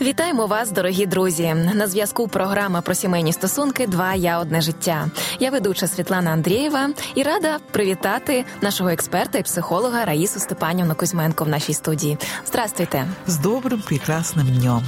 Вітаємо 0.00 0.46
вас, 0.46 0.70
дорогі 0.70 1.06
друзі. 1.06 1.54
На 1.74 1.86
зв'язку 1.86 2.28
програма 2.28 2.80
про 2.80 2.94
сімейні 2.94 3.32
стосунки 3.32 3.86
Два 3.86 4.14
я 4.14 4.38
одне 4.38 4.60
життя. 4.60 5.10
Я 5.40 5.50
ведуча 5.50 5.86
Світлана 5.86 6.30
Андрієва 6.30 6.90
і 7.14 7.22
рада 7.22 7.58
привітати 7.70 8.44
нашого 8.60 8.90
експерта 8.90 9.38
і 9.38 9.42
психолога 9.42 10.04
Раїсу 10.04 10.40
Степанівну 10.40 10.94
Кузьменко 10.94 11.44
в 11.44 11.48
нашій 11.48 11.74
студії. 11.74 12.18
Здравствуйте 12.46 13.06
з 13.26 13.38
добрим 13.38 13.82
прекрасним 13.86 14.46
днем. 14.46 14.80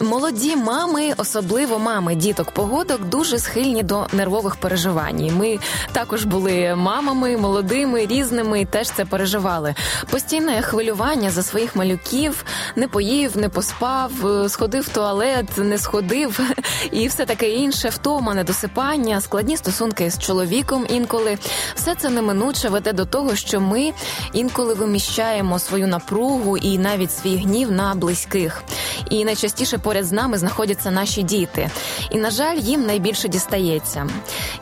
Молоді 0.00 0.56
мами, 0.56 1.12
особливо 1.16 1.78
мами 1.78 2.14
діток 2.14 2.50
погодок, 2.50 3.04
дуже 3.04 3.38
схильні 3.38 3.82
до 3.82 4.06
нервових 4.12 4.56
переживань. 4.56 5.30
Ми 5.36 5.58
також 5.92 6.24
були 6.24 6.74
мамами, 6.76 7.36
молодими, 7.36 8.06
різними, 8.06 8.60
і 8.60 8.64
теж 8.64 8.90
це 8.90 9.04
переживали. 9.04 9.74
Постійне 10.10 10.62
хвилювання 10.62 11.30
за 11.30 11.42
своїх 11.42 11.76
малюків 11.76 12.44
не 12.76 12.88
поїв, 12.88 13.36
не 13.36 13.48
поспав, 13.48 14.10
сходив 14.48 14.82
в 14.82 14.88
туалет, 14.88 15.46
не 15.56 15.78
сходив, 15.78 16.40
і 16.90 17.08
все 17.08 17.26
таке 17.26 17.50
інше, 17.50 17.88
втома, 17.88 18.34
недосипання, 18.34 19.20
складні 19.20 19.56
стосунки 19.56 20.10
з 20.10 20.18
чоловіком 20.18 20.86
інколи. 20.88 21.38
Все 21.74 21.94
це 21.94 22.10
неминуче 22.10 22.68
веде 22.68 22.92
до 22.92 23.04
того, 23.04 23.36
що 23.36 23.60
ми 23.60 23.92
інколи 24.32 24.74
виміщаємо 24.74 25.58
свою 25.58 25.86
напругу 25.86 26.56
і 26.56 26.78
навіть 26.78 27.12
свій 27.12 27.36
гнів 27.36 27.72
на 27.72 27.94
близьких. 27.94 28.62
І 29.10 29.24
найчастіше 29.24 29.78
поряд 29.86 30.04
з 30.04 30.12
нами 30.12 30.38
знаходяться 30.38 30.90
наші 30.90 31.22
діти, 31.22 31.70
і 32.10 32.18
на 32.18 32.30
жаль, 32.30 32.56
їм 32.56 32.86
найбільше 32.86 33.28
дістається. 33.28 34.06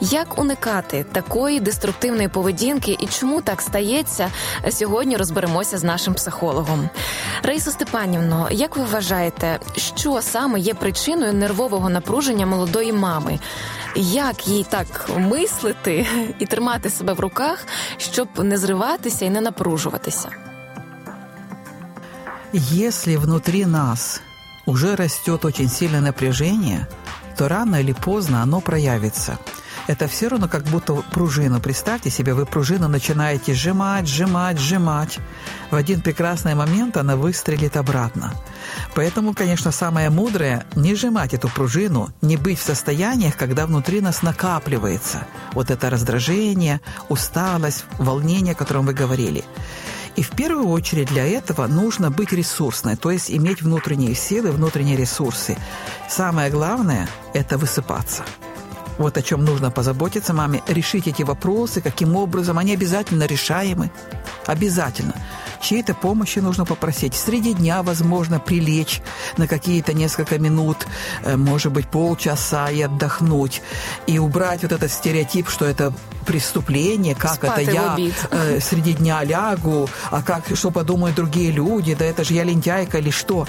Як 0.01 0.39
уникати 0.39 1.05
такої 1.13 1.61
деструктивної 1.61 2.29
поведінки 2.29 2.97
і 3.01 3.07
чому 3.07 3.41
так 3.41 3.61
стається? 3.61 4.31
Сьогодні 4.71 5.17
розберемося 5.17 5.79
з 5.79 5.85
нашим 5.85 6.15
психологом. 6.15 6.89
Раїсо 7.43 7.71
Степанівно, 7.71 8.49
як 8.51 8.77
ви 8.77 8.85
вважаєте, 8.85 9.61
що 9.77 10.23
саме 10.23 10.61
є 10.61 10.75
причиною 10.75 11.33
нервового 11.33 11.89
напруження 11.91 12.47
молодої 12.47 12.93
мами? 12.93 13.39
Як 13.97 14.49
їй 14.49 14.67
так 14.69 15.11
мислити 15.17 16.07
і 16.39 16.47
тримати 16.47 16.91
себе 16.91 17.13
в 17.13 17.21
руках, 17.21 17.67
щоб 17.97 18.29
не 18.39 18.59
зриватися 18.59 19.25
і 19.25 19.31
не 19.31 19.41
напружуватися? 19.41 20.29
Если 22.73 23.17
внутри 23.17 23.67
нас 23.67 24.23
уже 24.67 24.97
растет 24.97 25.45
очень 25.45 25.69
сильное 25.69 26.01
напряжение, 26.01 26.89
то 27.37 27.49
рано 27.49 27.77
или 27.77 27.93
поздно 27.93 28.43
оно 28.43 28.61
проявится. 28.61 29.39
Это 29.87 30.09
все 30.09 30.29
равно 30.29 30.49
как 30.49 30.65
будто 30.65 30.95
пружину. 30.95 31.61
Представьте 31.61 32.09
себе, 32.09 32.33
вы 32.33 32.47
пружину 32.47 32.89
начинаете 32.89 33.53
сжимать, 33.53 34.09
сжимать, 34.09 34.59
сжимать. 34.59 35.19
В 35.71 35.77
один 35.77 36.01
прекрасный 36.01 36.55
момент 36.55 36.97
она 36.97 37.17
выстрелит 37.17 37.77
обратно. 37.77 38.33
Поэтому, 38.95 39.35
конечно, 39.35 39.73
самое 39.73 40.09
мудрое– 40.09 40.65
не 40.75 40.95
сжимать 40.95 41.35
эту 41.35 41.49
пружину, 41.49 42.09
не 42.23 42.39
быть 42.39 42.59
в 42.59 42.63
состояниях, 42.63 43.37
когда 43.37 43.67
внутри 43.67 44.01
нас 44.01 44.23
накапливается 44.23 45.27
вот 45.53 45.71
это 45.71 45.91
раздражение, 45.91 46.81
усталость, 47.11 47.85
волнение, 47.99 48.53
о 48.53 48.57
котором 48.57 48.87
вы 48.87 48.95
говорили. 48.95 49.45
И 50.17 50.23
в 50.23 50.31
первую 50.31 50.69
очередь 50.69 51.09
для 51.09 51.27
этого 51.27 51.67
нужно 51.67 52.11
быть 52.11 52.33
ресурсной, 52.33 52.97
то 52.97 53.11
есть 53.11 53.31
иметь 53.31 53.63
внутренние 53.63 54.15
силы, 54.15 54.53
внутренние 54.53 54.97
ресурсы. 54.97 55.57
Самое 56.09 56.51
главное– 56.51 57.09
это 57.35 57.59
высыпаться. 57.59 58.25
Вот 58.97 59.19
о 59.19 59.23
чем 59.23 59.45
нужно 59.45 59.73
позаботиться 59.73 60.33
маме, 60.33 60.63
решить 60.69 61.09
эти 61.09 61.25
вопросы, 61.25 61.81
каким 61.81 62.15
образом, 62.15 62.59
они 62.59 62.75
обязательно 62.75 63.25
решаемы. 63.25 63.91
Обязательно. 64.47 65.15
Чьей-то 65.65 65.95
помощи 65.95 66.41
нужно 66.41 66.67
попросить. 66.67 67.15
Среди 67.15 67.55
дня, 67.55 67.83
возможно, 67.83 68.39
прилечь 68.39 69.01
на 69.39 69.49
какие-то 69.49 69.95
несколько 69.95 70.39
минут, 70.39 70.87
э, 71.23 71.37
может 71.37 71.73
быть, 71.73 71.89
полчаса 71.89 72.69
и 72.71 72.83
отдохнуть. 72.83 73.63
И 74.07 74.19
убрать 74.19 74.63
вот 74.63 74.73
этот 74.73 74.93
стереотип, 74.93 75.49
что 75.49 75.65
это 75.65 75.95
преступление, 76.27 77.15
как 77.15 77.37
Спать 77.37 77.63
это 77.63 77.71
я 77.73 77.97
э, 78.31 78.61
среди 78.61 78.93
дня 78.93 79.25
лягу, 79.25 79.89
а 80.11 80.23
как, 80.23 80.45
что 80.55 80.71
подумают 80.71 81.17
другие 81.17 81.51
люди, 81.51 81.95
да 81.95 82.05
это 82.05 82.25
же 82.25 82.35
я 82.35 82.45
лентяйка 82.45 82.99
или 82.99 83.11
что. 83.11 83.47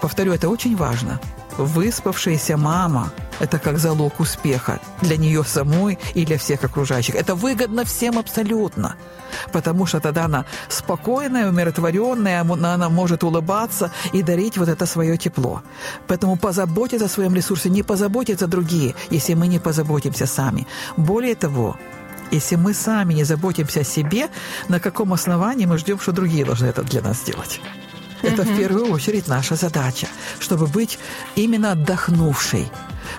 Повторю, 0.00 0.32
это 0.32 0.48
очень 0.48 0.76
важно. 0.76 1.20
Выспавшаяся 1.64 2.56
мама– 2.56 3.12
это 3.40 3.58
как 3.58 3.78
залог 3.78 4.20
успеха 4.20 4.80
для 5.02 5.16
нее 5.16 5.44
самой 5.44 5.98
и 6.14 6.24
для 6.24 6.36
всех 6.38 6.64
окружающих. 6.64 7.14
Это 7.14 7.34
выгодно 7.34 7.84
всем 7.84 8.18
абсолютно, 8.18 8.96
потому 9.52 9.86
что 9.86 10.00
тогда 10.00 10.24
она 10.24 10.44
спокойная, 10.68 11.48
умиротворенная, 11.48 12.40
она 12.40 12.88
может 12.88 13.24
улыбаться 13.24 13.90
и 14.12 14.22
дарить 14.22 14.56
вот 14.58 14.68
это 14.68 14.86
свое 14.86 15.16
тепло. 15.16 15.62
Поэтому 16.06 16.36
позаботиться 16.36 17.06
о 17.06 17.08
своем 17.08 17.34
ресурсе, 17.34 17.70
не 17.70 17.82
позаботиться 17.82 18.46
другие, 18.46 18.94
если 19.10 19.34
мы 19.34 19.46
не 19.46 19.58
позаботимся 19.58 20.26
сами. 20.26 20.66
Более 20.96 21.34
того, 21.34 21.76
если 22.30 22.56
мы 22.56 22.74
сами 22.74 23.14
не 23.14 23.24
заботимся 23.24 23.80
о 23.80 23.84
себе, 23.84 24.28
на 24.68 24.80
каком 24.80 25.12
основании 25.12 25.66
мы 25.66 25.78
ждем, 25.78 25.98
что 25.98 26.12
другие 26.12 26.44
должны 26.44 26.66
это 26.66 26.82
для 26.82 27.02
нас 27.02 27.18
сделать? 27.18 27.60
Это 28.22 28.42
в 28.42 28.56
первую 28.56 28.92
очередь 28.92 29.28
наша 29.28 29.56
задача, 29.56 30.06
чтобы 30.38 30.66
быть 30.66 30.98
именно 31.36 31.72
отдохнувшей. 31.72 32.70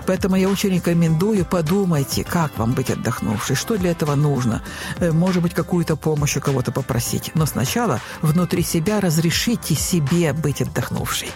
Поэтому 0.06 0.36
я 0.36 0.48
очень 0.48 0.70
рекомендую, 0.70 1.44
подумайте, 1.44 2.24
как 2.24 2.56
вам 2.58 2.72
быть 2.72 2.90
отдохнувшей, 2.90 3.56
что 3.56 3.76
для 3.76 3.90
этого 3.90 4.14
нужно. 4.14 4.62
Э, 4.98 5.12
может 5.12 5.42
быть, 5.42 5.54
какую-то 5.54 5.96
помощь 5.96 6.36
у 6.36 6.40
кого-то 6.40 6.72
попросить. 6.72 7.30
Но 7.34 7.46
сначала 7.46 8.00
внутри 8.22 8.62
себя 8.62 9.00
разрешите 9.00 9.74
себе 9.74 10.32
быть 10.32 10.62
отдохнувшей. 10.62 11.30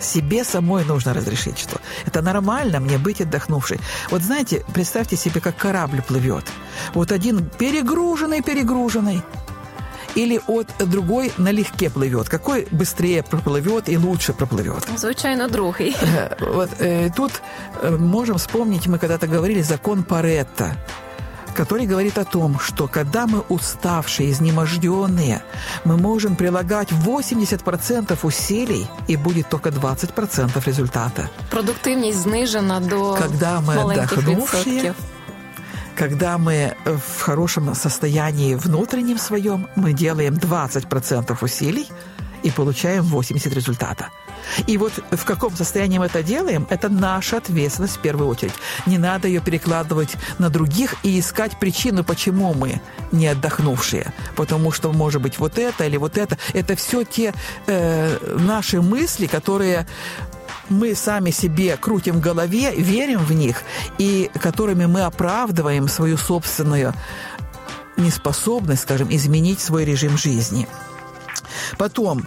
Себе 0.00 0.44
самой 0.44 0.84
нужно 0.84 1.14
разрешить, 1.14 1.58
что 1.58 1.80
это 2.04 2.20
нормально 2.20 2.80
мне 2.80 2.98
быть 2.98 3.20
отдохнувшей. 3.20 3.80
Вот 4.10 4.22
знаете, 4.22 4.64
представьте 4.74 5.16
себе, 5.16 5.40
как 5.40 5.56
корабль 5.56 6.02
плывет. 6.02 6.44
Вот 6.92 7.12
один 7.12 7.48
перегруженный, 7.58 8.42
перегруженный, 8.42 9.22
или 10.14 10.40
от 10.46 10.68
другой 10.78 11.32
налегке 11.38 11.90
плывет? 11.90 12.28
Какой 12.28 12.66
быстрее 12.70 13.22
проплывет 13.22 13.88
и 13.88 13.96
лучше 13.96 14.32
проплывет? 14.32 14.84
Звичайно, 14.96 15.48
другий. 15.48 15.96
Вот 16.40 16.70
э, 16.78 17.10
тут 17.16 17.32
э, 17.82 17.90
можем 17.96 18.38
вспомнить, 18.38 18.86
мы 18.86 18.98
когда-то 18.98 19.26
говорили 19.26 19.62
закон 19.62 20.02
Паретта 20.02 20.76
который 21.54 21.86
говорит 21.86 22.18
о 22.18 22.24
том, 22.24 22.58
что 22.58 22.88
когда 22.88 23.26
мы 23.26 23.40
уставшие, 23.48 24.30
изнеможденные, 24.30 25.42
мы 25.84 25.96
можем 25.96 26.36
прилагать 26.36 26.90
80% 26.90 28.18
усилий, 28.22 28.86
и 29.08 29.16
будет 29.16 29.48
только 29.48 29.70
20% 29.70 30.66
результата. 30.66 31.30
Продуктивность 31.50 32.18
знижена 32.18 32.80
до 32.80 33.14
Когда 33.14 33.60
мы 33.60 33.74
отдохнувшие, 33.74 34.94
когда 35.96 36.38
мы 36.38 36.76
в 36.84 37.20
хорошем 37.20 37.74
состоянии 37.74 38.54
внутреннем 38.54 39.18
своем, 39.18 39.68
мы 39.76 39.92
делаем 39.92 40.34
20% 40.34 41.36
усилий 41.40 41.88
и 42.42 42.50
получаем 42.50 43.04
80 43.04 43.52
результата. 43.54 44.10
И 44.66 44.76
вот 44.76 44.92
в 45.10 45.24
каком 45.24 45.56
состоянии 45.56 45.98
мы 45.98 46.06
это 46.06 46.22
делаем, 46.22 46.66
это 46.70 46.88
наша 46.88 47.38
ответственность 47.38 47.96
в 47.96 48.00
первую 48.00 48.28
очередь. 48.28 48.52
Не 48.86 48.98
надо 48.98 49.28
ее 49.28 49.40
перекладывать 49.40 50.16
на 50.38 50.50
других 50.50 50.96
и 51.02 51.18
искать 51.18 51.58
причину, 51.58 52.04
почему 52.04 52.52
мы 52.54 52.80
не 53.12 53.26
отдохнувшие. 53.26 54.12
Потому 54.36 54.72
что, 54.72 54.92
может 54.92 55.22
быть, 55.22 55.38
вот 55.38 55.58
это 55.58 55.84
или 55.84 55.96
вот 55.96 56.18
это. 56.18 56.36
Это 56.52 56.76
все 56.76 57.04
те 57.04 57.32
э, 57.66 58.36
наши 58.38 58.82
мысли, 58.82 59.26
которые 59.26 59.86
мы 60.68 60.94
сами 60.94 61.30
себе 61.30 61.76
крутим 61.76 62.16
в 62.16 62.20
голове, 62.20 62.72
верим 62.74 63.20
в 63.20 63.32
них, 63.32 63.62
и 63.98 64.30
которыми 64.40 64.86
мы 64.86 65.02
оправдываем 65.02 65.88
свою 65.88 66.16
собственную 66.16 66.94
неспособность, 67.96 68.82
скажем, 68.82 69.08
изменить 69.14 69.60
свой 69.60 69.84
режим 69.84 70.16
жизни. 70.18 70.66
Потом, 71.78 72.26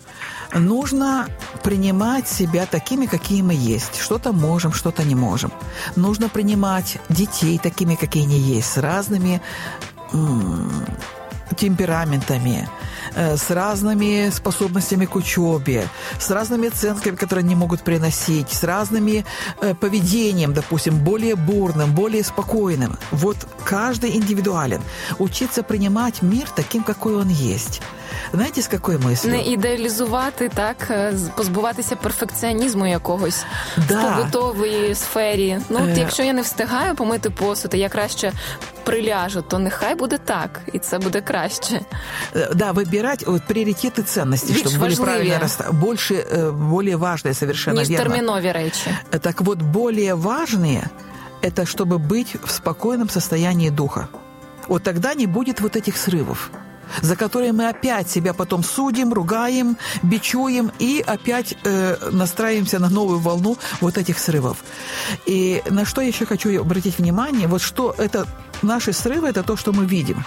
нужно 0.53 1.27
принимать 1.63 2.27
себя 2.27 2.65
такими, 2.65 3.05
какие 3.05 3.41
мы 3.41 3.53
есть. 3.53 3.99
Что-то 3.99 4.31
можем, 4.31 4.73
что-то 4.73 5.03
не 5.03 5.15
можем. 5.15 5.51
Нужно 5.95 6.29
принимать 6.29 6.99
детей 7.09 7.59
такими, 7.59 7.95
какие 7.95 8.23
они 8.23 8.39
есть, 8.39 8.71
с 8.71 8.77
разными 8.77 9.41
темпераментами, 11.56 12.68
э, 13.16 13.36
с 13.36 13.50
разными 13.50 14.30
способностями 14.30 15.06
к 15.06 15.16
учебе, 15.16 15.88
с 16.18 16.30
разными 16.30 16.68
оценками, 16.68 17.16
которые 17.16 17.44
они 17.44 17.54
могут 17.54 17.82
приносить, 17.82 18.50
с 18.50 18.64
разными 18.64 19.24
э, 19.60 19.74
поведением, 19.74 20.52
допустим, 20.52 20.98
более 20.98 21.34
бурным, 21.34 21.94
более 21.94 22.22
спокойным. 22.22 22.96
Вот 23.10 23.36
каждый 23.64 24.16
индивидуален. 24.16 24.80
Учиться 25.18 25.62
принимать 25.62 26.22
мир 26.22 26.48
таким, 26.56 26.82
какой 26.82 27.14
он 27.14 27.28
есть. 27.28 27.82
Знаєте, 28.32 28.62
з 28.62 28.68
якою 28.72 28.98
мислю? 28.98 29.30
Не 29.30 29.42
ідеалізувати, 29.42 30.50
так, 30.54 30.92
позбуватися 31.36 31.96
перфекціонізму 31.96 32.86
якогось 32.86 33.44
да. 33.88 34.00
в 34.00 34.16
побутовій 34.16 34.94
сфері. 34.94 35.58
Ну, 35.68 35.78
от, 35.82 35.88
е... 35.88 36.00
якщо 36.00 36.22
я 36.22 36.32
не 36.32 36.42
встигаю 36.42 36.94
помити 36.94 37.30
посуд, 37.30 37.74
я 37.74 37.88
краще 37.88 38.32
приляжу, 38.86 39.42
то 39.42 39.58
нехай 39.58 39.94
буде 39.94 40.18
так, 40.18 40.60
і 40.72 40.78
це 40.78 40.98
буде 40.98 41.20
краще. 41.20 41.80
Э, 42.34 42.54
да, 42.54 42.72
выбирать 42.72 43.26
вот, 43.26 43.42
приоритеты 43.48 44.02
ценностей, 44.02 44.52
Більш 44.54 44.66
чтобы 44.66 44.78
были 44.78 44.80
важливі. 44.80 45.04
правильно 45.06 45.38
расставлены. 45.38 45.72
Больше, 45.80 46.14
э, 46.14 46.52
более 46.52 46.96
важные 46.96 47.34
совершенно 47.34 47.80
ніж 47.80 47.90
верно. 47.90 48.04
термінові 48.04 48.52
речі. 48.52 48.90
Так 49.20 49.40
вот, 49.40 49.58
более 49.62 50.14
важные – 50.14 51.42
это 51.42 51.64
чтобы 51.66 51.98
быть 51.98 52.36
в 52.46 52.50
спокойном 52.50 53.08
состоянии 53.10 53.70
духа. 53.70 54.08
Вот 54.68 54.82
тогда 54.82 55.14
не 55.14 55.26
будет 55.26 55.60
вот 55.60 55.76
этих 55.76 55.96
срывов, 55.96 56.50
за 57.02 57.16
которые 57.16 57.52
мы 57.52 57.68
опять 57.70 58.10
себя 58.10 58.32
потом 58.32 58.62
судим, 58.64 59.12
ругаем, 59.12 59.76
бичуем 60.02 60.70
и 60.82 61.04
опять 61.06 61.56
э, 61.64 61.96
настраиваемся 62.12 62.78
на 62.78 62.88
новую 62.88 63.18
волну 63.18 63.56
вот 63.80 63.98
этих 63.98 64.18
срывов. 64.18 64.56
И 65.26 65.62
на 65.70 65.84
что 65.84 66.00
я 66.00 66.08
еще 66.08 66.26
хочу 66.26 66.60
обратить 66.60 66.98
внимание, 66.98 67.48
вот 67.48 67.62
что 67.62 67.94
это 67.98 68.26
наши 68.61 68.93
срывы– 68.93 69.27
это 69.29 69.43
то, 69.43 69.55
что 69.55 69.73
мы 69.73 69.85
видим 69.85 70.23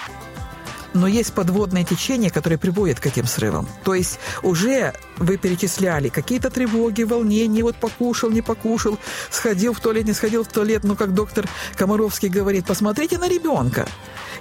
но 0.94 1.06
есть 1.06 1.32
подводные 1.32 1.85
течения, 1.85 2.31
которые 2.31 2.59
приводят 2.59 3.00
к 3.00 3.06
этим 3.06 3.27
срывам. 3.27 3.69
То 3.85 3.94
есть 3.94 4.19
уже 4.43 4.93
вы 5.19 5.37
перечисляли 5.37 6.09
какие-то 6.09 6.50
тревоги, 6.50 7.03
волнения, 7.03 7.62
вот 7.62 7.77
покушал, 7.77 8.31
не 8.31 8.43
покушал, 8.43 8.99
сходил 9.31 9.73
в 9.73 9.81
туалет, 9.81 10.06
не 10.06 10.12
сходил 10.12 10.44
в 10.44 10.49
туалет. 10.49 10.85
Ну, 10.85 10.97
как 10.97 11.15
доктор 11.15 11.49
Комаровский 11.77 12.29
говорит, 12.29 12.67
посмотрите 12.67 13.19
на 13.19 13.29
ребенка. 13.29 13.87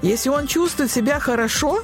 Если 0.01 0.29
он 0.29 0.47
чувствует 0.47 0.91
себя 0.91 1.19
хорошо, 1.19 1.83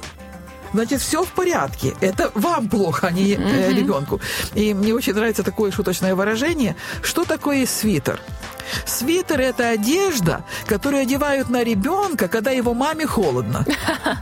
значит, 0.72 1.00
все 1.00 1.24
в 1.24 1.28
порядке. 1.28 1.94
Это 2.00 2.30
вам 2.34 2.68
плохо, 2.68 3.08
а 3.08 3.10
не 3.10 3.34
э, 3.34 3.72
ребенку. 3.72 4.20
И 4.54 4.74
мне 4.74 4.94
очень 4.94 5.14
нравится 5.14 5.42
такое 5.42 5.70
шуточное 5.70 6.14
выражение. 6.14 6.76
Что 7.02 7.24
такое 7.24 7.66
свитер? 7.66 8.20
Свитер– 8.84 9.40
это 9.40 9.68
одежда, 9.68 10.44
которую 10.66 11.02
одевают 11.02 11.50
на 11.50 11.64
ребенка, 11.64 12.28
когда 12.28 12.50
его 12.50 12.74
маме 12.74 13.06
холодно. 13.06 13.64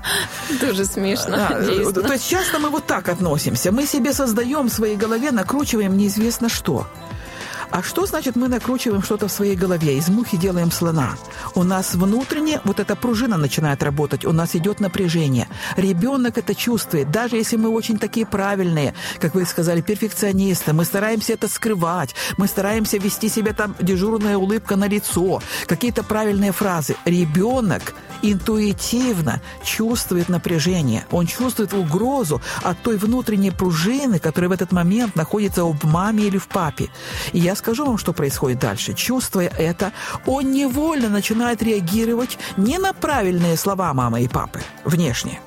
Дуже 0.60 0.84
смішно. 0.84 1.36
Да, 1.36 1.60
дійсно. 1.60 2.02
то 2.02 2.12
есть 2.12 2.28
часто 2.30 2.58
мы 2.58 2.70
вот 2.70 2.86
так 2.86 3.08
относимся. 3.08 3.70
Мы 3.70 3.86
себе 3.86 4.12
создаем 4.12 4.66
в 4.66 4.72
своей 4.72 4.96
голове, 4.96 5.32
накручиваем 5.32 5.96
неизвестно 5.96 6.48
что. 6.48 6.86
А 7.74 7.82
что 7.82 8.06
значит 8.06 8.36
мы 8.36 8.46
накручиваем 8.46 9.02
что-то 9.02 9.26
в 9.26 9.32
своей 9.32 9.56
голове? 9.56 9.98
Из 9.98 10.08
мухи 10.08 10.36
делаем 10.36 10.70
слона. 10.70 11.16
У 11.56 11.64
нас 11.64 11.96
внутренне 11.96 12.60
вот 12.62 12.78
эта 12.78 12.94
пружина 12.94 13.36
начинает 13.36 13.82
работать, 13.82 14.24
у 14.24 14.30
нас 14.30 14.54
идет 14.54 14.78
напряжение. 14.78 15.48
Ребенок 15.76 16.38
это 16.38 16.54
чувствует. 16.54 17.10
Даже 17.10 17.34
если 17.34 17.56
мы 17.56 17.68
очень 17.70 17.98
такие 17.98 18.26
правильные, 18.26 18.94
как 19.18 19.34
вы 19.34 19.44
сказали, 19.44 19.80
перфекционисты, 19.80 20.72
мы 20.72 20.84
стараемся 20.84 21.32
это 21.32 21.48
скрывать, 21.48 22.14
мы 22.36 22.46
стараемся 22.46 22.98
вести 22.98 23.28
себя 23.28 23.52
там 23.52 23.74
дежурная 23.80 24.36
улыбка 24.36 24.76
на 24.76 24.86
лицо, 24.86 25.42
какие-то 25.66 26.04
правильные 26.04 26.52
фразы. 26.52 26.94
Ребенок 27.04 27.92
интуитивно 28.22 29.42
чувствует 29.64 30.28
напряжение, 30.28 31.06
он 31.10 31.26
чувствует 31.26 31.74
угрозу 31.74 32.40
от 32.62 32.80
той 32.82 32.98
внутренней 32.98 33.50
пружины, 33.50 34.20
которая 34.20 34.48
в 34.50 34.52
этот 34.52 34.70
момент 34.70 35.16
находится 35.16 35.64
в 35.64 35.84
маме 35.84 36.24
или 36.24 36.38
в 36.38 36.46
папе. 36.46 36.88
И 37.32 37.40
я 37.40 37.56
скажу 37.64 37.86
вам, 37.86 37.96
что 37.96 38.12
происходит 38.12 38.58
дальше. 38.58 38.92
Чувствуя 38.92 39.48
это, 39.48 39.92
он 40.26 40.52
невольно 40.52 41.08
начинает 41.08 41.62
реагировать 41.62 42.38
не 42.58 42.76
на 42.76 42.92
правильные 42.92 43.56
слова 43.56 43.94
мамы 43.94 44.22
и 44.22 44.28
папы 44.28 44.60
внешне, 44.84 45.40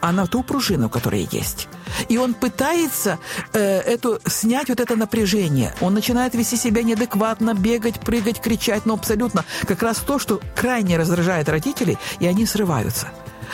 а 0.00 0.10
на 0.10 0.26
ту 0.26 0.42
пружину, 0.42 0.88
которая 0.88 1.28
есть. 1.30 1.68
И 2.08 2.16
он 2.16 2.32
пытается 2.32 3.18
э, 3.52 3.60
эту, 3.60 4.20
снять 4.26 4.70
вот 4.70 4.80
это 4.80 4.96
напряжение. 4.96 5.74
Он 5.82 5.92
начинает 5.92 6.34
вести 6.34 6.56
себя 6.56 6.82
неадекватно, 6.82 7.52
бегать, 7.52 8.00
прыгать, 8.00 8.40
кричать, 8.40 8.86
но 8.86 8.94
абсолютно 8.94 9.44
как 9.66 9.82
раз 9.82 9.98
то, 9.98 10.18
что 10.18 10.40
крайне 10.56 10.96
раздражает 10.96 11.50
родителей, 11.50 11.98
и 12.20 12.26
они 12.26 12.46
срываются. 12.46 13.08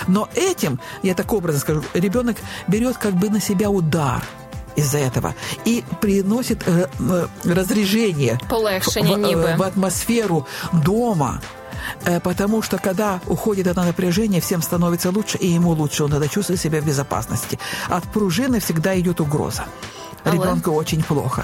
Но 0.07 0.29
этим, 0.37 0.79
я 1.03 1.15
так 1.15 1.33
образно 1.33 1.61
скажу, 1.61 1.83
ребенок 1.93 2.37
берет 2.69 2.99
как 2.99 3.15
бы 3.15 3.31
на 3.31 3.41
себя 3.41 3.69
удар 3.69 4.23
из-за 4.77 4.99
этого 4.99 5.35
и 5.67 5.83
приносит 6.01 6.59
э, 6.69 6.89
э, 7.01 7.27
разрежение 7.45 8.39
Полегшення 8.49 9.15
в, 9.17 9.19
ніби. 9.19 9.55
в 9.59 9.63
атмосферу 9.63 10.47
дома. 10.73 11.41
Э, 12.07 12.21
Потому 12.21 12.63
что 12.63 12.79
когда 12.79 13.21
уходит 13.27 13.67
это 13.67 13.85
напряжение, 13.85 14.41
всем 14.41 14.63
становится 14.63 15.11
лучше, 15.11 15.39
и 15.39 15.47
ему 15.47 15.71
лучше, 15.71 16.05
он 16.05 16.11
тогда 16.11 16.29
чувствует 16.29 16.61
себя 16.61 16.81
в 16.81 16.85
безопасности. 16.85 17.59
От 17.89 18.05
пружины 18.05 18.59
всегда 18.59 18.95
идет 18.99 19.21
угроза. 19.21 19.65
Але- 20.26 20.34
Ребенку 20.38 20.72
очень 20.72 21.04
плохо. 21.08 21.44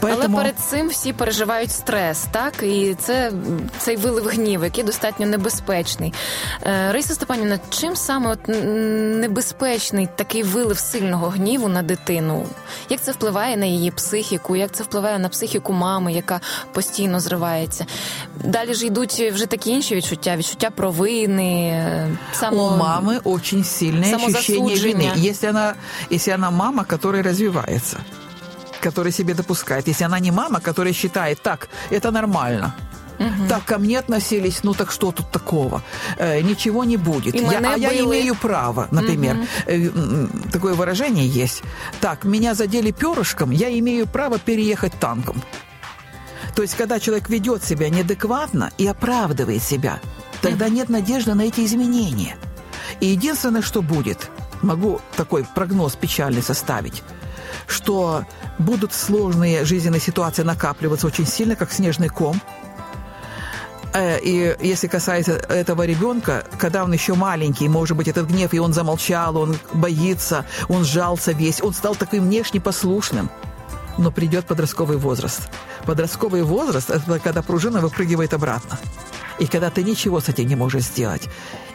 Але 0.00 0.14
Поэтому 0.14 0.36
перед 0.36 0.58
цим 0.58 0.88
всі 0.88 1.12
переживають 1.12 1.70
стрес, 1.72 2.24
так 2.30 2.62
і 2.62 2.94
це 2.94 3.32
цей 3.78 3.96
вилив 3.96 4.24
гніву, 4.28 4.64
який 4.64 4.84
достатньо 4.84 5.26
небезпечний. 5.26 6.14
Е, 6.66 6.92
Раїса 6.92 7.14
Степанівна, 7.14 7.58
чим 7.70 7.96
саме 7.96 8.30
от 8.30 8.48
н- 8.48 9.20
небезпечний 9.20 10.08
такий 10.16 10.42
вилив 10.42 10.78
сильного 10.78 11.28
гніву 11.28 11.68
на 11.68 11.82
дитину? 11.82 12.46
Як 12.88 13.00
це 13.00 13.12
впливає 13.12 13.56
на 13.56 13.66
її 13.66 13.90
психіку? 13.90 14.56
Як 14.56 14.72
це 14.72 14.82
впливає 14.84 15.18
на 15.18 15.28
психіку 15.28 15.72
мами, 15.72 16.12
яка 16.12 16.40
постійно 16.72 17.20
зривається? 17.20 17.86
Далі 18.44 18.74
ж 18.74 18.86
йдуть 18.86 19.12
вже 19.34 19.46
такі 19.46 19.70
інші 19.70 19.94
відчуття, 19.96 20.36
відчуття 20.36 20.70
провини, 20.70 21.62
е, 21.68 22.08
само... 22.32 22.64
у 22.66 22.70
мамы 22.70 23.20
очень 23.24 23.64
сильное 23.64 24.16
ощущение 24.16 24.76
самозасуджение. 24.76 25.12
вины. 25.12 25.30
Если 25.30 25.48
она, 25.48 25.74
если 26.12 26.32
она 26.34 26.50
мама, 26.50 26.84
которая 26.84 27.22
развивается, 27.22 27.96
Которая 28.81 29.11
себе 29.13 29.33
допускает. 29.33 29.87
Если 29.87 30.05
она 30.05 30.19
не 30.19 30.31
мама, 30.31 30.59
которая 30.59 30.93
считает, 30.93 31.41
так, 31.41 31.69
это 31.91 32.11
нормально. 32.11 32.73
Так 33.49 33.65
ко 33.65 33.79
мне 33.79 33.97
относились, 33.99 34.59
ну 34.63 34.73
так 34.73 34.91
что 34.91 35.11
тут 35.11 35.31
такого? 35.31 35.81
Э, 36.19 36.39
ничего 36.41 36.83
не 36.83 36.97
будет. 36.97 37.33
И 37.35 37.39
Я- 37.39 37.73
а 37.73 37.77
я 37.77 37.89
били. 37.89 38.03
имею 38.05 38.35
право, 38.35 38.87
например. 38.91 39.37
Э, 39.65 39.75
м, 39.75 40.29
такое 40.51 40.75
выражение 40.75 41.27
есть. 41.27 41.63
Так, 41.99 42.25
меня 42.25 42.53
задели 42.53 42.91
перышком, 42.91 43.49
я 43.51 43.69
имею 43.79 44.05
право 44.05 44.37
переехать 44.37 44.93
танком. 44.99 45.41
То 46.55 46.61
есть, 46.61 46.75
когда 46.75 46.99
человек 46.99 47.29
ведет 47.29 47.63
себя 47.63 47.89
неадекватно 47.89 48.69
и 48.77 48.85
оправдывает 48.87 49.63
себя, 49.63 49.99
тогда 50.41 50.69
нет 50.69 50.89
надежды 50.89 51.33
на 51.33 51.41
эти 51.41 51.61
изменения. 51.65 52.35
И 52.99 53.07
единственное, 53.07 53.63
что 53.63 53.81
будет, 53.81 54.29
могу 54.61 55.01
такой 55.15 55.43
прогноз 55.55 55.95
печальный 55.95 56.43
составить, 56.43 57.01
что 57.67 58.23
будут 58.57 58.93
сложные 58.93 59.65
жизненные 59.65 60.01
ситуации 60.01 60.43
накапливаться 60.43 61.07
очень 61.07 61.27
сильно, 61.27 61.55
как 61.55 61.71
снежный 61.71 62.09
ком. 62.09 62.41
Э, 63.93 64.19
И 64.19 64.55
если 64.61 64.87
касается 64.87 65.33
этого 65.33 65.85
ребенка, 65.85 66.43
когда 66.57 66.83
он 66.83 66.93
еще 66.93 67.13
маленький, 67.13 67.69
может 67.69 67.97
быть, 67.97 68.07
этот 68.07 68.27
гнев, 68.27 68.53
и 68.53 68.59
он 68.59 68.73
замолчал, 68.73 69.37
он 69.37 69.57
боится, 69.73 70.45
он 70.69 70.85
сжался 70.85 71.33
весь, 71.33 71.61
он 71.61 71.73
стал 71.73 71.95
таким 71.95 72.23
внешне 72.23 72.59
послушным. 72.59 73.29
Но 73.97 74.11
придет 74.11 74.45
подростковый 74.45 74.97
возраст. 74.97 75.41
Подростковый 75.85 76.43
возраст– 76.43 76.89
это 76.91 77.19
когда 77.19 77.41
пружина 77.41 77.81
выпрыгивает 77.81 78.33
обратно. 78.33 78.77
И 79.39 79.47
когда 79.47 79.69
ты 79.69 79.83
ничего 79.83 80.19
с 80.19 80.29
этим 80.29 80.47
не 80.47 80.55
можешь 80.55 80.83
сделать. 80.83 81.27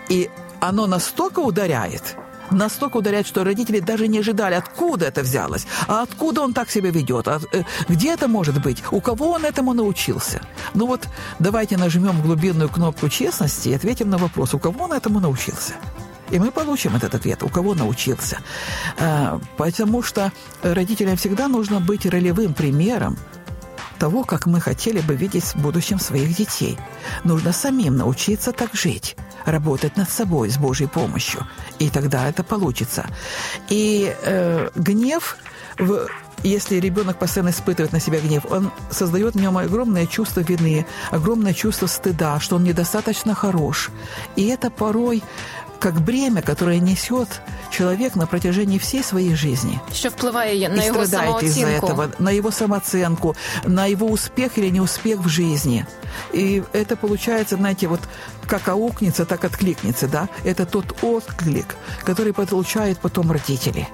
И 0.08 0.30
оно 0.60 0.86
настолько 0.86 1.40
ударяет, 1.40 2.16
настолько 2.52 2.98
ударяет, 2.98 3.26
что 3.26 3.44
родители 3.44 3.80
даже 3.80 4.08
не 4.08 4.18
ожидали, 4.18 4.54
откуда 4.54 5.06
это 5.06 5.22
взялось, 5.22 5.66
а 5.88 6.02
откуда 6.02 6.42
он 6.42 6.52
так 6.52 6.70
себя 6.70 6.90
ведет, 6.90 7.28
а, 7.28 7.40
э, 7.52 7.62
где 7.88 8.12
это 8.12 8.28
может 8.28 8.62
быть, 8.62 8.82
у 8.90 9.00
кого 9.00 9.32
он 9.32 9.44
этому 9.44 9.74
научился. 9.74 10.40
Ну 10.74 10.86
вот 10.86 11.08
давайте 11.38 11.76
нажмем 11.76 12.22
глубинную 12.22 12.68
кнопку 12.68 13.08
честности 13.08 13.68
и 13.68 13.74
ответим 13.74 14.10
на 14.10 14.18
вопрос, 14.18 14.54
у 14.54 14.58
кого 14.58 14.84
он 14.84 14.92
этому 14.92 15.20
научился. 15.20 15.74
И 16.30 16.38
мы 16.38 16.50
получим 16.50 16.96
этот 16.96 17.14
ответ, 17.14 17.42
у 17.42 17.48
кого 17.48 17.74
научился. 17.74 18.38
А, 18.98 19.38
Потому 19.56 20.02
что 20.02 20.32
родителям 20.62 21.16
всегда 21.16 21.48
нужно 21.48 21.80
быть 21.80 22.06
ролевым 22.06 22.54
примером 22.54 23.18
того, 23.98 24.24
как 24.24 24.46
мы 24.46 24.60
хотели 24.60 25.00
бы 25.00 25.14
видеть 25.14 25.44
в 25.44 25.56
будущем 25.56 26.00
своих 26.00 26.34
детей. 26.36 26.76
Нужно 27.22 27.52
самим 27.52 27.96
научиться 27.96 28.52
так 28.52 28.74
жить, 28.74 29.16
работать 29.44 29.96
над 29.96 30.08
собой 30.10 30.50
с 30.50 30.56
Божьей 30.58 30.86
помощью, 30.88 31.46
и 31.78 31.88
тогда 31.90 32.28
это 32.28 32.42
получится. 32.42 33.06
И 33.68 34.14
э, 34.22 34.70
гнев, 34.74 35.36
в- 35.78 36.06
если 36.44 36.80
ребенок 36.80 37.18
постоянно 37.18 37.50
испытывает 37.50 37.92
на 37.92 38.00
себя 38.00 38.20
гнев, 38.20 38.44
он 38.50 38.70
создает 38.90 39.34
в 39.34 39.40
нем 39.40 39.56
огромное 39.58 40.06
чувство 40.06 40.40
вины, 40.40 40.86
огромное 41.12 41.54
чувство 41.54 41.86
стыда, 41.86 42.40
что 42.40 42.56
он 42.56 42.64
недостаточно 42.64 43.34
хорош. 43.34 43.90
И 44.36 44.46
это 44.48 44.70
порой 44.70 45.22
как 45.82 46.00
бремя, 46.00 46.42
которое 46.42 46.78
несет 46.78 47.28
человек 47.70 48.14
на 48.14 48.26
протяжении 48.26 48.78
всей 48.78 49.02
своей 49.02 49.34
жизни 49.34 49.80
що 49.92 50.08
впливає 50.08 50.68
на 50.68 50.82
и 50.82 50.86
його 50.86 51.06
самооцінку. 51.06 51.86
этого, 51.86 52.08
на 52.18 52.32
его 52.32 52.52
самооценку, 52.52 53.34
на 53.64 53.86
его 53.86 54.06
успех 54.06 54.58
или 54.58 54.70
неуспех 54.70 55.18
в 55.18 55.28
жизни. 55.28 55.84
И 56.34 56.62
это 56.72 56.96
получается, 56.96 57.56
знаете, 57.56 57.88
вот 57.88 58.00
как 58.46 58.68
аукнется, 58.68 59.24
так 59.24 59.44
откликнется, 59.44 60.08
да? 60.08 60.28
Это 60.44 60.66
тот 60.66 61.02
отклик, 61.02 61.76
который 62.04 62.32
получают 62.32 62.98
потом 62.98 63.32
родители. 63.32 63.88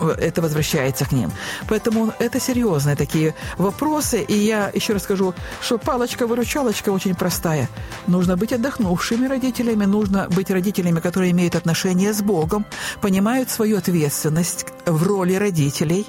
Это 0.00 0.42
возвращается 0.42 1.04
к 1.04 1.12
ним. 1.12 1.30
Поэтому 1.68 2.12
это 2.18 2.40
серьезные 2.40 2.96
такие 2.96 3.34
вопросы. 3.58 4.22
И 4.22 4.34
я 4.34 4.70
еще 4.74 4.92
раз 4.92 5.02
скажу, 5.02 5.34
что 5.60 5.78
палочка-выручалочка 5.78 6.90
очень 6.90 7.14
простая. 7.14 7.68
Нужно 8.06 8.36
быть 8.36 8.52
отдохнувшими 8.52 9.26
родителями, 9.26 9.84
нужно 9.84 10.28
быть 10.28 10.50
родителями, 10.50 11.00
которые 11.00 11.30
имеют 11.32 11.54
отношения 11.54 12.12
с 12.12 12.22
Богом, 12.22 12.66
понимают 13.00 13.50
свою 13.50 13.78
ответственность 13.78 14.66
в 14.84 15.02
роли 15.02 15.34
родителей, 15.34 16.06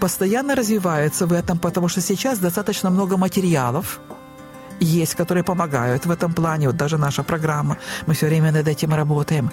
постоянно 0.00 0.54
развиваются 0.54 1.26
в 1.26 1.32
этом, 1.32 1.58
потому 1.58 1.88
что 1.88 2.00
сейчас 2.00 2.38
достаточно 2.38 2.90
много 2.90 3.16
материалов, 3.16 4.00
есть, 4.80 5.14
которые 5.14 5.44
помогают 5.44 6.06
в 6.06 6.10
этом 6.10 6.32
плане. 6.32 6.68
Вот 6.68 6.76
даже 6.76 6.98
наша 6.98 7.22
программа, 7.22 7.78
мы 8.06 8.14
все 8.14 8.26
время 8.26 8.52
над 8.52 8.68
этим 8.68 8.94
работаем. 8.94 9.50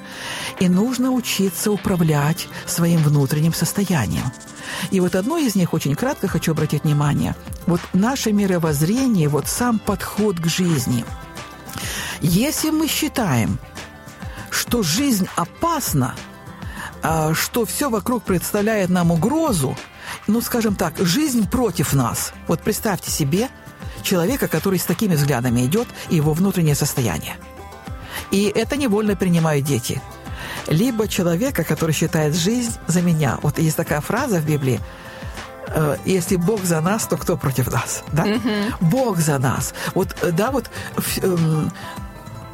И 0.59 0.69
нужно 0.69 1.11
учиться 1.11 1.71
управлять 1.71 2.47
своим 2.65 3.01
внутренним 3.01 3.53
состоянием. 3.53 4.25
И 4.91 4.99
вот 4.99 5.15
одно 5.15 5.37
из 5.37 5.55
них, 5.55 5.73
очень 5.73 5.95
кратко 5.95 6.27
хочу 6.27 6.51
обратить 6.51 6.83
внимание, 6.83 7.35
вот 7.67 7.81
наше 7.93 8.31
мировоззрение, 8.31 9.27
вот 9.27 9.47
сам 9.47 9.79
подход 9.79 10.39
к 10.39 10.47
жизни. 10.47 11.05
Если 12.21 12.69
мы 12.69 12.87
считаем, 12.87 13.59
что 14.49 14.83
жизнь 14.83 15.27
опасна, 15.35 16.15
а, 17.01 17.33
что 17.33 17.65
все 17.65 17.89
вокруг 17.89 18.23
представляет 18.23 18.89
нам 18.89 19.11
угрозу, 19.11 19.75
ну, 20.27 20.41
скажем 20.41 20.75
так, 20.75 20.97
жизнь 20.99 21.49
против 21.49 21.93
нас. 21.93 22.33
Вот 22.47 22.61
представьте 22.61 23.11
себе– 23.11 23.49
человека, 24.03 24.47
который 24.47 24.79
с 24.79 24.85
такими 24.85 25.15
взглядами 25.15 25.65
идет, 25.65 25.87
и 26.09 26.15
его 26.15 26.33
внутреннее 26.33 26.75
состояние. 26.75 27.35
И 28.31 28.51
это 28.55 28.77
невольно 28.77 29.15
принимают 29.15 29.65
дети. 29.65 30.01
Либо 30.67 31.07
человека, 31.07 31.63
который 31.63 31.93
считает 31.93 32.35
жизнь 32.35 32.73
за 32.87 33.01
меня. 33.01 33.37
Вот 33.41 33.59
есть 33.59 33.77
такая 33.77 34.01
фраза 34.01 34.39
в 34.39 34.45
Библии, 34.45 34.79
э, 35.67 35.97
если 36.05 36.37
Бог 36.37 36.63
за 36.63 36.81
нас, 36.81 37.05
то 37.07 37.17
кто 37.17 37.37
против 37.37 37.71
нас? 37.71 38.03
Да? 38.11 38.25
Mm-hmm. 38.25 38.73
Бог 38.81 39.17
за 39.17 39.39
нас. 39.39 39.73
Вот, 39.93 40.15
э, 40.21 40.31
да, 40.31 40.51
вот 40.51 40.69
эм, 41.21 41.71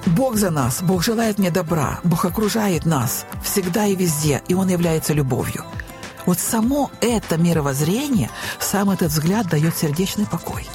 Бог 0.06 0.36
за 0.38 0.50
нас, 0.50 0.82
Бог 0.82 1.03
желает 1.03 1.38
мне 1.39 1.51
добра, 1.51 2.00
Бог 2.03 2.25
окружает 2.25 2.86
нас 2.86 3.25
всегда 3.44 3.86
и 3.86 3.96
везде, 3.96 4.41
и 4.48 4.53
Он 4.53 4.70
является 4.70 5.13
любовью. 5.13 5.63
Вот 6.25 6.39
само 6.39 6.91
это 7.01 7.38
мировоззрение, 7.38 8.29
сам 8.60 8.89
этот 8.89 9.12
взгляд 9.12 9.48
дает 9.48 9.77
сердечный 9.77 10.25
покой 10.25 10.68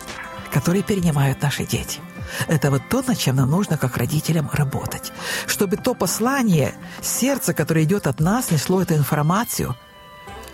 которые 0.53 0.83
перенимают 0.83 1.41
наши 1.41 1.65
дети. 1.65 1.99
Это 2.47 2.69
вот 2.69 2.81
то, 2.89 3.01
над 3.07 3.17
чем 3.17 3.35
нам 3.35 3.49
нужно, 3.49 3.77
как 3.77 3.97
родителям, 3.97 4.49
работать. 4.53 5.11
Чтобы 5.47 5.77
то 5.77 5.93
послание, 5.93 6.73
сердце, 7.01 7.53
которое 7.53 7.83
идет 7.83 8.07
от 8.07 8.19
нас, 8.19 8.51
несло 8.51 8.81
эту 8.81 8.95
информацию, 8.95 9.75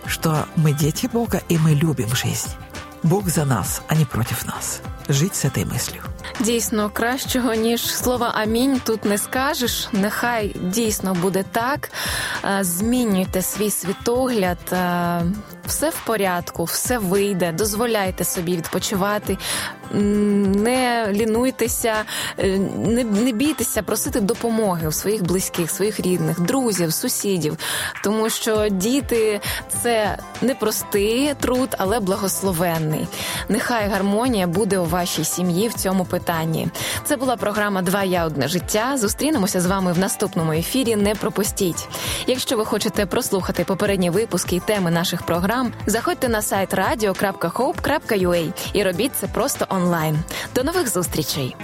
что 0.06 0.46
мы 0.56 0.72
дети 0.72 1.08
Бога 1.12 1.42
и 1.48 1.58
мы 1.58 1.74
любим 1.74 2.14
жизнь. 2.14 2.50
Бог 3.02 3.28
за 3.28 3.44
нас, 3.44 3.82
а 3.88 3.94
не 3.94 4.04
против 4.04 4.46
нас. 4.46 4.80
Жить 5.08 5.36
з 5.36 5.40
цією 5.40 5.72
мислю. 5.72 5.96
Дійсно, 6.40 6.90
кращого 6.90 7.54
ніж 7.54 7.96
слова 7.96 8.32
амінь 8.34 8.80
тут 8.84 9.04
не 9.04 9.18
скажеш. 9.18 9.88
Нехай 9.92 10.56
дійсно 10.62 11.14
буде 11.14 11.44
так. 11.52 11.90
Змінюйте 12.60 13.42
свій 13.42 13.70
світогляд, 13.70 14.58
все 15.66 15.90
в 15.90 16.00
порядку, 16.06 16.64
все 16.64 16.98
вийде. 16.98 17.52
Дозволяйте 17.52 18.24
собі 18.24 18.56
відпочивати, 18.56 19.38
не 19.93 21.07
лінуйтеся, 21.11 21.93
е, 22.37 22.59
не 22.85 23.03
не 23.03 23.31
бійтеся 23.31 23.83
просити 23.83 24.21
допомоги 24.21 24.87
у 24.87 24.91
своїх 24.91 25.23
близьких, 25.23 25.71
своїх 25.71 25.99
рідних, 25.99 26.39
друзів, 26.39 26.93
сусідів, 26.93 27.57
тому 28.03 28.29
що 28.29 28.67
діти 28.69 29.41
це 29.83 30.17
не 30.41 30.55
простий 30.55 31.33
труд, 31.39 31.75
але 31.77 31.99
благословенний. 31.99 33.07
Нехай 33.49 33.89
гармонія 33.89 34.47
буде 34.47 34.79
у 34.79 34.85
вашій 34.85 35.23
сім'ї 35.23 35.67
в 35.67 35.73
цьому 35.73 36.05
питанні. 36.05 36.67
Це 37.03 37.17
була 37.17 37.35
програма 37.35 37.81
Два 37.81 38.03
я 38.03 38.25
одне 38.25 38.47
життя. 38.47 38.97
Зустрінемося 38.97 39.61
з 39.61 39.65
вами 39.65 39.93
в 39.93 39.99
наступному 39.99 40.51
ефірі. 40.51 40.95
Не 40.95 41.15
пропустіть. 41.15 41.87
Якщо 42.27 42.57
ви 42.57 42.65
хочете 42.65 43.05
прослухати 43.05 43.63
попередні 43.63 44.09
випуски 44.09 44.55
і 44.55 44.59
теми 44.59 44.91
наших 44.91 45.23
програм, 45.23 45.73
заходьте 45.85 46.29
на 46.29 46.41
сайт 46.41 46.73
radio.hope.ua 46.73 48.53
і 48.73 48.83
робіть 48.83 49.11
це 49.15 49.27
просто 49.27 49.65
онлайн 49.69 49.80
онлайн. 49.81 50.19
До 50.55 50.63
нових 50.63 50.89
зустрічей. 50.89 51.55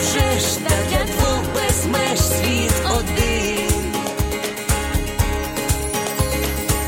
вже 0.00 0.40
ж 0.40 0.58
так 0.68 0.86
для 0.90 1.04
двох 1.04 1.42
без 1.54 2.28
світ 2.28 2.72
один, 2.98 3.94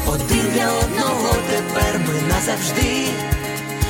один 0.07 0.50
для 0.55 0.69
одного 0.73 1.35
тепер 1.50 2.00
ми 2.07 2.33
назавжди, 2.35 3.07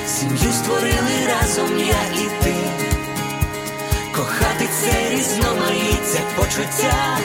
сім'ю 0.06 0.52
створили 0.52 1.26
разом 1.28 1.78
я 1.78 2.20
і 2.22 2.44
ти, 2.44 2.54
кохати 4.16 4.68
це 4.80 5.10
різноманіття 5.10 6.20
почуття 6.36 7.18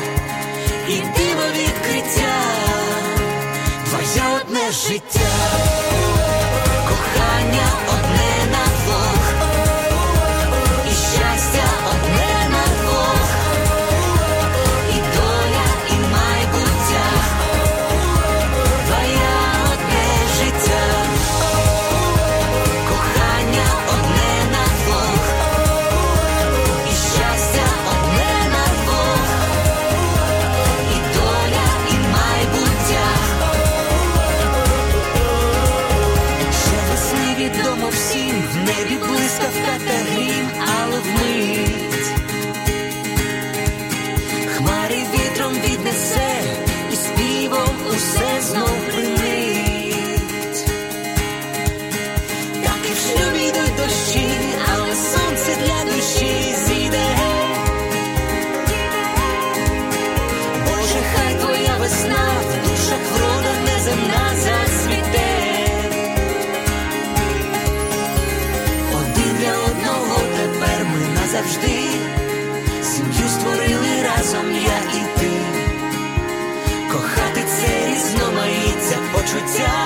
і 0.88 0.96
диво 0.96 1.48
відкриття, 1.56 2.36
твоє 3.90 4.36
одне 4.42 4.72
життя, 4.72 5.30
кохання 6.88 7.68
одне. 7.88 8.13
всім 37.94 38.44
в 38.54 38.56
небі 38.58 38.98
блискавка 38.98 39.74
та 39.88 40.13
завжди, 71.44 71.90
сім'ю 72.84 73.30
створили 73.30 74.02
разом 74.04 74.52
я 74.52 74.78
і 75.00 75.20
ти, 75.20 75.32
кохати 76.92 77.44
це 77.48 77.88
різноманіття 77.88 78.98
почуття. 79.14 79.83